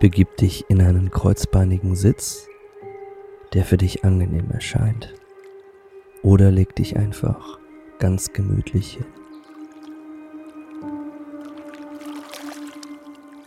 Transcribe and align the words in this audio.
Begib 0.00 0.38
dich 0.38 0.64
in 0.70 0.80
einen 0.80 1.10
kreuzbeinigen 1.10 1.94
Sitz, 1.94 2.48
der 3.52 3.66
für 3.66 3.76
dich 3.76 4.02
angenehm 4.02 4.50
erscheint. 4.50 5.12
Oder 6.22 6.50
leg 6.50 6.74
dich 6.74 6.96
einfach 6.96 7.58
ganz 7.98 8.32
gemütlich 8.32 8.94
hin. 8.94 9.04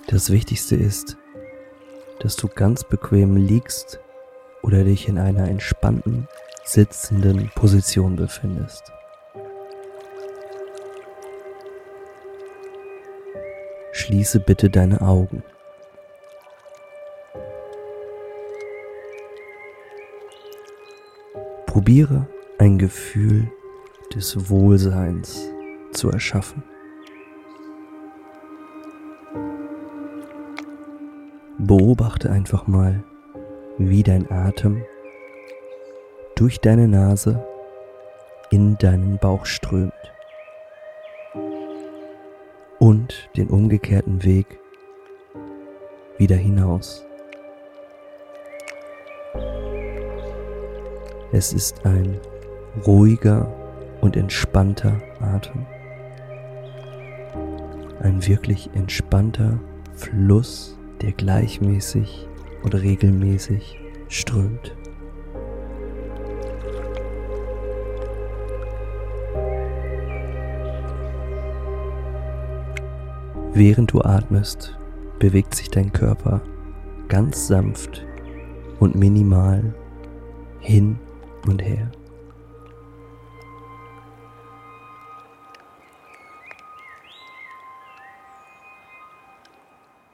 Das 0.05 0.29
Wichtigste 0.29 0.75
ist, 0.75 1.17
dass 2.19 2.35
du 2.35 2.47
ganz 2.47 2.83
bequem 2.83 3.35
liegst 3.35 3.99
oder 4.61 4.83
dich 4.83 5.07
in 5.07 5.17
einer 5.17 5.49
entspannten, 5.49 6.27
sitzenden 6.65 7.49
Position 7.55 8.15
befindest. 8.15 8.83
Schließe 13.91 14.39
bitte 14.39 14.69
deine 14.69 15.01
Augen. 15.01 15.41
Probiere 21.83 22.27
ein 22.59 22.77
Gefühl 22.77 23.51
des 24.15 24.49
Wohlseins 24.49 25.51
zu 25.91 26.09
erschaffen. 26.09 26.63
Beobachte 31.57 32.31
einfach 32.31 32.67
mal, 32.67 33.03
wie 33.77 34.01
dein 34.01 34.31
Atem 34.31 34.81
durch 36.37 36.61
deine 36.61 36.87
Nase 36.87 37.45
in 38.49 38.77
deinen 38.77 39.17
Bauch 39.17 39.45
strömt 39.45 39.91
und 42.79 43.29
den 43.35 43.49
umgekehrten 43.49 44.23
Weg 44.23 44.57
wieder 46.17 46.37
hinaus. 46.37 47.05
Es 51.35 51.51
ist 51.51 51.83
ein 51.83 52.19
ruhiger 52.85 53.51
und 54.01 54.15
entspannter 54.15 55.01
Atem. 55.19 55.65
Ein 58.01 58.23
wirklich 58.27 58.69
entspannter 58.75 59.59
Fluss, 59.95 60.77
der 61.01 61.11
gleichmäßig 61.11 62.27
und 62.61 62.75
regelmäßig 62.75 63.79
strömt. 64.09 64.75
Während 73.55 73.91
du 73.91 74.01
atmest, 74.01 74.77
bewegt 75.17 75.55
sich 75.55 75.71
dein 75.71 75.91
Körper 75.91 76.41
ganz 77.07 77.47
sanft 77.47 78.05
und 78.79 78.93
minimal 78.93 79.73
hin 80.59 80.99
und 81.47 81.61
her. 81.61 81.91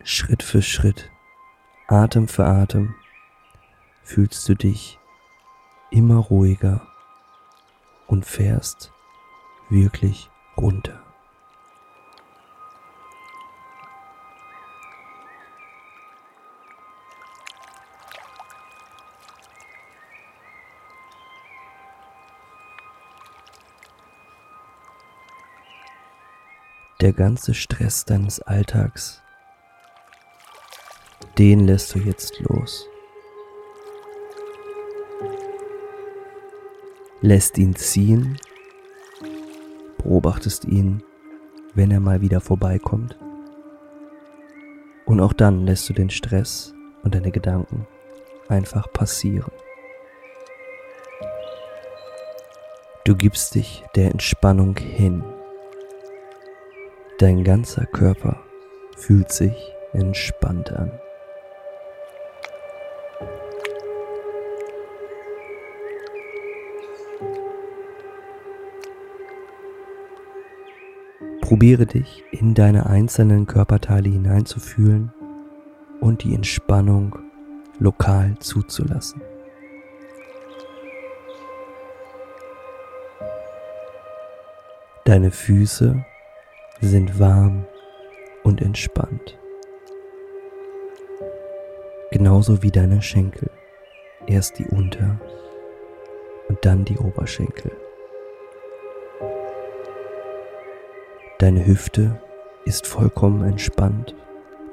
Schritt 0.03 0.44
für 0.44 0.61
Schritt, 0.61 1.11
Atem 1.88 2.27
für 2.27 2.45
Atem 2.45 2.95
fühlst 4.03 4.47
du 4.50 4.55
dich 4.55 5.00
immer 5.91 6.17
ruhiger 6.17 6.88
und 8.07 8.25
fährst 8.25 8.91
wirklich 9.69 10.30
runter. 10.57 11.09
Der 27.02 27.14
ganze 27.14 27.54
Stress 27.54 28.04
deines 28.04 28.42
Alltags, 28.42 29.24
den 31.38 31.66
lässt 31.66 31.96
du 31.96 32.00
jetzt 32.00 32.42
los. 32.42 32.90
Lässt 37.22 37.58
ihn 37.58 37.74
ziehen, 37.74 38.38
beobachtest 39.98 40.66
ihn, 40.66 41.02
wenn 41.74 41.90
er 41.90 42.02
mal 42.02 42.20
wieder 42.20 42.42
vorbeikommt. 42.42 43.18
Und 45.06 45.22
auch 45.22 45.31
dann 45.31 45.66
lässt 45.66 45.88
du 45.88 45.94
den 45.94 46.10
Stress 46.10 46.74
und 47.04 47.16
deine 47.16 47.31
Gedanken 47.31 47.88
einfach 48.50 48.92
passieren. 48.92 49.54
Du 53.06 53.16
gibst 53.16 53.56
dich 53.56 53.86
der 53.96 54.12
Entspannung 54.12 54.76
hin. 54.76 55.24
Dein 57.19 57.44
ganzer 57.44 57.85
Körper 57.85 58.40
fühlt 58.96 59.30
sich 59.30 59.74
entspannt 59.91 60.72
an. 60.72 60.90
Probiere 71.41 71.85
dich 71.85 72.24
in 72.31 72.53
deine 72.53 72.85
einzelnen 72.85 73.47
Körperteile 73.47 74.07
hineinzufühlen 74.09 75.12
und 76.00 76.24
die 76.24 76.34
Entspannung 76.34 77.19
lokal 77.80 78.38
zuzulassen. 78.40 79.22
Deine 85.03 85.31
Füße 85.31 86.06
sind 86.81 87.19
warm 87.19 87.66
und 88.44 88.62
entspannt. 88.62 89.38
Genauso 92.12 92.63
wie 92.63 92.72
deine 92.72 93.01
Schenkel. 93.01 93.50
Erst 94.28 94.59
die 94.59 94.66
Unter- 94.66 95.19
und 96.47 96.57
dann 96.66 96.85
die 96.85 96.97
Oberschenkel. 96.97 97.72
Deine 101.38 101.66
Hüfte 101.66 102.19
ist 102.66 102.88
vollkommen 102.88 103.44
entspannt, 103.44 104.16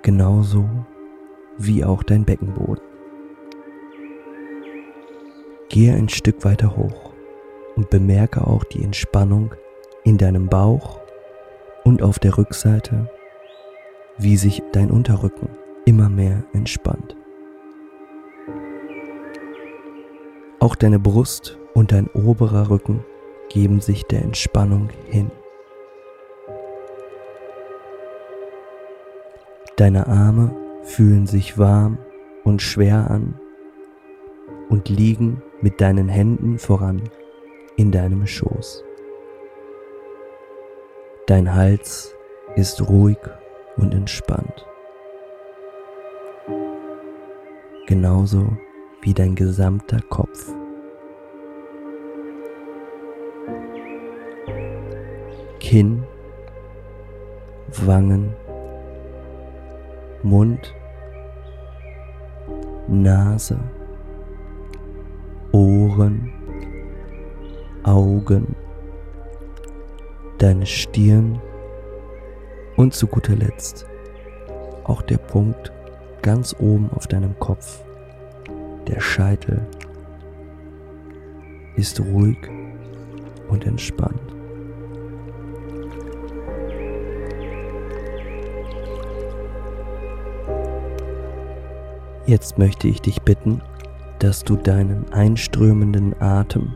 genauso 0.03 0.69
wie 1.59 1.85
auch 1.85 2.03
dein 2.03 2.25
Beckenboden. 2.25 2.85
Gehe 5.69 5.95
ein 5.95 6.09
Stück 6.09 6.45
weiter 6.45 6.77
hoch 6.77 7.13
und 7.77 7.91
bemerke 7.91 8.47
auch 8.47 8.65
die 8.65 8.83
Entspannung 8.83 9.55
in 10.05 10.19
deinem 10.19 10.49
Bauch 10.49 11.06
und 11.87 12.03
auf 12.03 12.19
der 12.19 12.37
Rückseite, 12.37 13.09
wie 14.19 14.37
sich 14.37 14.61
dein 14.73 14.91
Unterrücken 14.91 15.49
immer 15.85 16.09
mehr 16.09 16.43
entspannt. 16.53 17.17
Auch 20.59 20.75
deine 20.75 20.99
Brust 20.99 21.59
und 21.75 21.93
dein 21.93 22.09
oberer 22.09 22.71
Rücken 22.71 23.05
geben 23.51 23.81
sich 23.81 24.03
der 24.03 24.23
Entspannung 24.23 24.89
hin. 25.07 25.31
Deine 29.77 30.09
Arme 30.09 30.57
fühlen 30.83 31.29
sich 31.29 31.57
warm 31.57 31.99
und 32.43 32.63
schwer 32.63 33.09
an 33.13 33.39
und 34.69 34.89
liegen 34.89 35.41
mit 35.61 35.81
deinen 35.81 36.09
Händen 36.09 36.59
voran 36.59 37.03
in 37.77 37.93
deinem 37.93 38.27
Schoß. 38.27 38.86
Dein 41.27 41.53
Hals 41.53 42.15
ist 42.55 42.89
ruhig 42.89 43.19
und 43.77 43.93
entspannt. 43.93 44.65
Genauso 47.89 48.57
wie 49.03 49.13
dein 49.13 49.35
gesamter 49.35 49.99
Kopf. 50.09 50.53
Kinn, 55.59 56.05
Wangen, 57.85 58.33
Mund, 60.23 60.73
Nase, 62.87 63.59
Ohren, 65.51 66.33
Augen, 67.83 68.55
deine 70.39 70.67
Stirn 70.67 71.41
und 72.77 72.95
zu 72.95 73.07
guter 73.07 73.37
Letzt 73.37 73.87
auch 74.87 75.03
der 75.03 75.19
Punkt 75.19 75.73
ganz 76.23 76.55
oben 76.59 76.91
auf 76.91 77.07
deinem 77.07 77.39
Kopf, 77.39 77.83
der 78.87 79.01
Scheitel, 79.01 79.67
ist 81.75 82.01
ruhig 82.01 82.39
und 83.49 83.67
entspannt. 83.67 84.21
Jetzt 92.27 92.59
möchte 92.59 92.89
ich 92.89 93.01
dich 93.01 93.23
bitten, 93.23 93.61
dass 94.19 94.43
du 94.43 94.57
deinen 94.57 95.13
einströmenden 95.13 96.21
Atem 96.21 96.75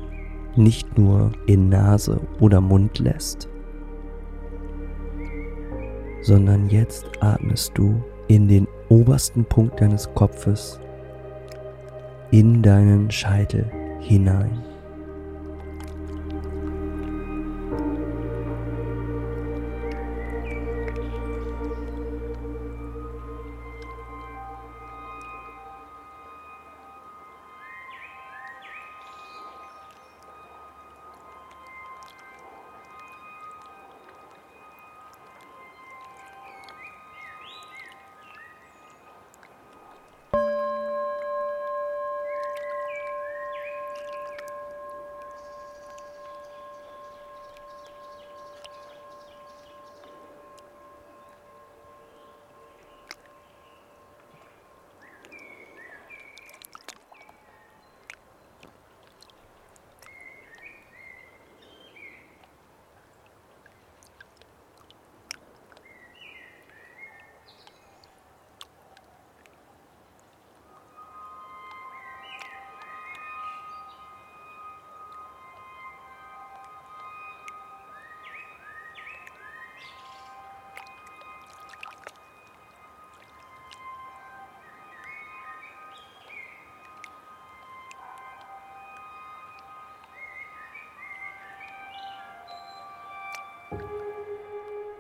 nicht 0.62 0.98
nur 0.98 1.32
in 1.46 1.68
Nase 1.68 2.20
oder 2.38 2.60
Mund 2.60 2.98
lässt, 2.98 3.48
sondern 6.22 6.68
jetzt 6.68 7.06
atmest 7.20 7.72
du 7.74 8.02
in 8.28 8.46
den 8.46 8.68
obersten 8.88 9.44
Punkt 9.44 9.80
deines 9.80 10.12
Kopfes 10.14 10.78
in 12.30 12.62
deinen 12.62 13.10
Scheitel 13.10 13.70
hinein. 14.00 14.69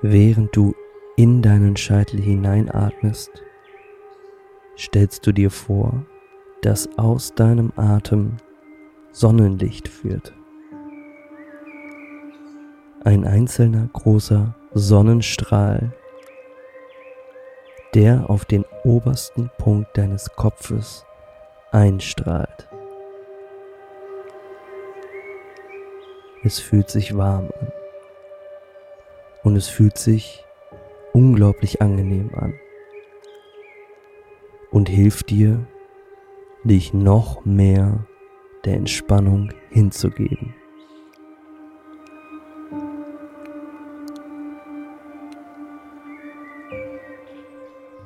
Während 0.02 0.56
du 0.56 0.74
in 1.16 1.42
deinen 1.42 1.76
Scheitel 1.76 2.20
hineinatmest, 2.20 3.30
stellst 4.78 5.26
du 5.26 5.32
dir 5.32 5.50
vor, 5.50 6.06
dass 6.62 6.88
aus 6.96 7.34
deinem 7.34 7.72
Atem 7.76 8.38
Sonnenlicht 9.12 9.88
führt. 9.88 10.32
Ein 13.04 13.26
einzelner 13.26 13.88
großer 13.92 14.54
Sonnenstrahl, 14.72 15.92
der 17.94 18.30
auf 18.30 18.44
den 18.44 18.64
obersten 18.84 19.50
Punkt 19.58 19.98
deines 19.98 20.30
Kopfes 20.36 21.04
einstrahlt. 21.72 22.68
Es 26.42 26.58
fühlt 26.58 26.88
sich 26.88 27.14
warm 27.16 27.50
an 27.60 27.79
und 29.42 29.56
es 29.56 29.68
fühlt 29.68 29.98
sich 29.98 30.44
unglaublich 31.12 31.80
angenehm 31.82 32.30
an 32.34 32.54
und 34.70 34.88
hilft 34.88 35.30
dir, 35.30 35.66
dich 36.64 36.92
noch 36.92 37.44
mehr 37.44 38.06
der 38.64 38.74
Entspannung 38.74 39.52
hinzugeben. 39.70 40.54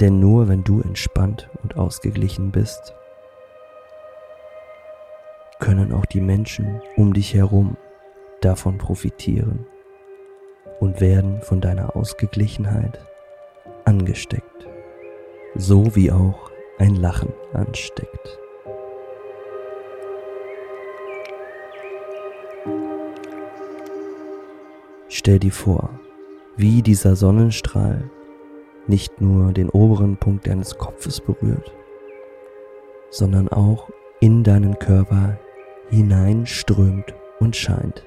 Denn 0.00 0.20
nur 0.20 0.48
wenn 0.48 0.64
du 0.64 0.80
entspannt 0.80 1.50
und 1.62 1.76
ausgeglichen 1.76 2.50
bist, 2.50 2.94
können 5.60 5.92
auch 5.92 6.04
die 6.04 6.20
Menschen 6.20 6.80
um 6.96 7.14
dich 7.14 7.34
herum 7.34 7.76
davon 8.40 8.76
profitieren 8.76 9.66
und 10.80 11.00
werden 11.00 11.40
von 11.42 11.60
deiner 11.60 11.96
Ausgeglichenheit 11.96 13.00
angesteckt, 13.84 14.66
so 15.54 15.94
wie 15.94 16.10
auch 16.10 16.50
ein 16.78 16.96
Lachen 16.96 17.32
ansteckt. 17.52 18.38
Stell 25.08 25.38
dir 25.38 25.52
vor, 25.52 25.90
wie 26.56 26.82
dieser 26.82 27.16
Sonnenstrahl 27.16 28.10
nicht 28.86 29.20
nur 29.20 29.52
den 29.52 29.70
oberen 29.70 30.16
Punkt 30.16 30.46
deines 30.46 30.76
Kopfes 30.76 31.20
berührt, 31.20 31.72
sondern 33.10 33.48
auch 33.48 33.88
in 34.20 34.42
deinen 34.42 34.78
Körper 34.78 35.38
hineinströmt 35.88 37.14
und 37.38 37.56
scheint. 37.56 38.04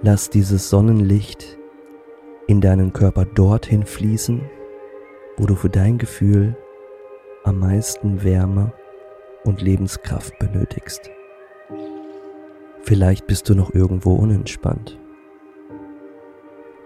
Lass 0.00 0.30
dieses 0.30 0.70
Sonnenlicht 0.70 1.58
in 2.46 2.60
deinen 2.60 2.92
Körper 2.92 3.24
dorthin 3.24 3.84
fließen, 3.84 4.48
wo 5.36 5.46
du 5.46 5.56
für 5.56 5.68
dein 5.68 5.98
Gefühl 5.98 6.56
am 7.42 7.58
meisten 7.58 8.22
Wärme 8.22 8.72
und 9.42 9.60
Lebenskraft 9.60 10.38
benötigst. 10.38 11.10
Vielleicht 12.82 13.26
bist 13.26 13.48
du 13.48 13.56
noch 13.56 13.74
irgendwo 13.74 14.14
unentspannt. 14.14 14.96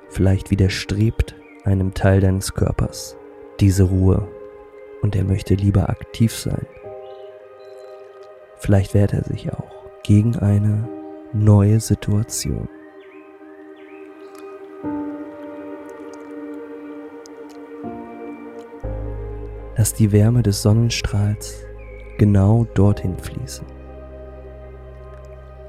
Vielleicht 0.09 0.51
widerstrebt 0.51 1.35
einem 1.65 1.93
Teil 1.93 2.21
deines 2.21 2.55
Körpers 2.55 3.19
diese 3.61 3.85
Ruhe 3.85 4.27
und 5.03 5.15
er 5.17 5.25
möchte 5.25 5.55
lieber 5.55 5.91
aktiv 5.91 6.35
sein. 6.35 6.67
Vielleicht 8.57 8.95
wehrt 8.95 9.13
er 9.13 9.25
sich 9.25 9.53
auch 9.53 9.71
gegen 10.03 10.37
eine 10.37 10.89
neue 11.35 11.79
Situation. 11.79 12.69
Lass 19.83 19.95
die 19.95 20.13
Wärme 20.13 20.45
des 20.45 20.63
Sonnenstrahls 20.63 21.65
genau 22.17 22.65
dorthin 22.75 23.19
fließen. 23.19 23.67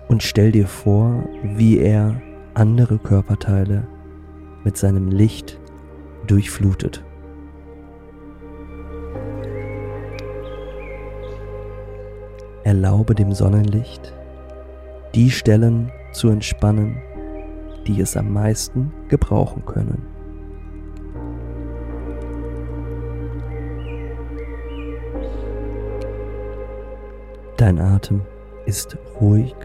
Und 0.08 0.22
stell 0.22 0.52
dir 0.52 0.68
vor, 0.68 1.24
wie 1.42 1.80
er 1.80 2.22
andere 2.54 3.00
Körperteile 3.00 3.88
mit 4.64 4.78
seinem 4.78 5.08
Licht 5.08 5.60
durchflutet. 6.28 7.04
Erlaube 12.64 13.16
dem 13.16 13.34
Sonnenlicht, 13.34 14.14
die 15.16 15.32
Stellen 15.32 15.92
zu 16.12 16.30
entspannen, 16.30 17.02
die 17.88 18.00
es 18.00 18.16
am 18.16 18.32
meisten 18.32 18.94
gebrauchen 19.08 19.66
können. 19.66 20.13
Dein 27.64 27.80
Atem 27.80 28.20
ist 28.66 28.98
ruhig 29.22 29.56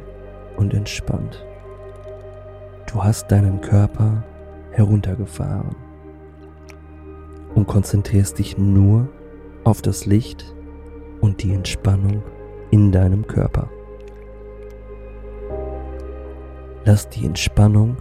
und 0.56 0.72
entspannt. 0.72 1.44
Du 2.86 3.02
hast 3.02 3.26
deinen 3.32 3.60
Körper 3.60 4.22
heruntergefahren 4.70 5.74
und 7.56 7.66
konzentrierst 7.66 8.38
dich 8.38 8.56
nur 8.56 9.08
auf 9.64 9.82
das 9.82 10.06
Licht 10.06 10.54
und 11.20 11.42
die 11.42 11.52
Entspannung 11.52 12.22
in 12.70 12.92
deinem 12.92 13.26
Körper. 13.26 13.68
Lass 16.84 17.08
die 17.08 17.26
Entspannung 17.26 17.96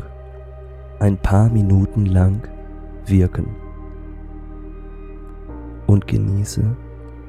ein 1.00 1.18
paar 1.18 1.50
Minuten 1.50 2.06
lang 2.06 2.48
wirken 3.08 3.48
und 5.88 6.06
genieße 6.06 6.76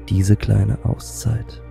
diese 0.07 0.35
kleine 0.35 0.77
Auszeit. 0.85 1.63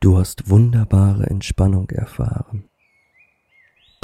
Du 0.00 0.16
hast 0.16 0.48
wunderbare 0.48 1.26
Entspannung 1.26 1.90
erfahren. 1.90 2.68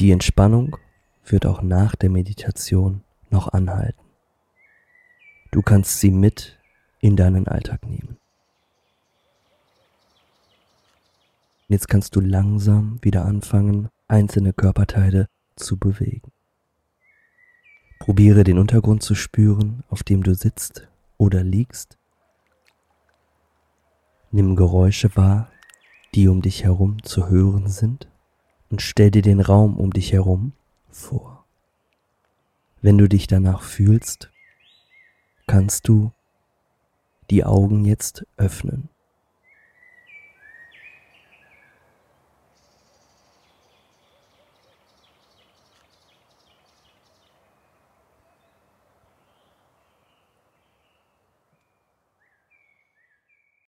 Die 0.01 0.11
Entspannung 0.11 0.77
wird 1.25 1.47
auch 1.47 1.63
nach 1.63 1.95
der 1.95 2.11
Meditation 2.11 3.05
noch 3.31 3.53
anhalten. 3.53 4.03
Du 5.53 5.63
kannst 5.63 6.01
sie 6.01 6.11
mit 6.11 6.59
in 6.99 7.15
deinen 7.15 7.47
Alltag 7.47 7.87
nehmen. 7.87 8.17
Jetzt 11.69 11.89
kannst 11.89 12.17
du 12.17 12.21
langsam 12.21 12.99
wieder 13.03 13.25
anfangen, 13.25 13.89
einzelne 14.09 14.53
Körperteile 14.53 15.29
zu 15.55 15.79
bewegen. 15.79 16.33
Probiere 18.01 18.43
den 18.43 18.59
Untergrund 18.59 19.05
zu 19.05 19.15
spüren, 19.15 19.85
auf 19.89 20.03
dem 20.03 20.25
du 20.25 20.35
sitzt 20.35 20.89
oder 21.19 21.45
liegst. 21.45 21.99
Nimm 24.33 24.57
Geräusche 24.57 25.15
wahr, 25.15 25.53
die 26.15 26.29
um 26.29 26.43
dich 26.43 26.65
herum 26.65 27.03
zu 27.03 27.29
hören 27.29 27.69
sind 27.69 28.09
und 28.71 28.83
stell 28.83 29.11
dir 29.11 29.23
den 29.23 29.41
Raum 29.41 29.79
um 29.79 29.93
dich 29.93 30.13
herum 30.13 30.53
vor. 30.91 31.45
Wenn 32.83 32.99
du 32.99 33.09
dich 33.09 33.27
danach 33.27 33.63
fühlst, 33.63 34.31
kannst 35.47 35.89
du 35.89 36.13
die 37.31 37.45
Augen 37.45 37.85
jetzt 37.85 38.27
öffnen. 38.37 38.89